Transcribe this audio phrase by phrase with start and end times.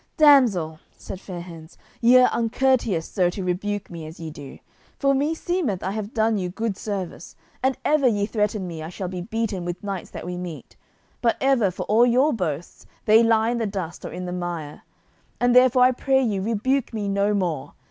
[0.17, 4.57] "Damsel," said Fair hands, "ye are uncourteous so to rebuke me as ye do,
[4.97, 8.89] for me seemeth I have done you good service, and ever ye threaten me I
[8.89, 10.75] shall be beaten with knights that we meet;
[11.21, 14.81] but ever for all your boasts they lie in the dust or in the mire,
[15.39, 17.75] and therefore I pray you rebuke me no more.